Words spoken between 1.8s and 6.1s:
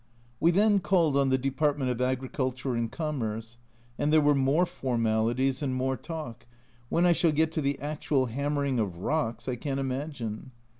of Agriculture and Commerce, and there were more formalities and more